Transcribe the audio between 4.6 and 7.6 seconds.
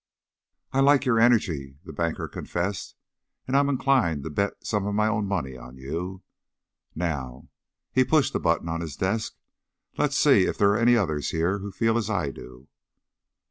some of my own money on you. Now"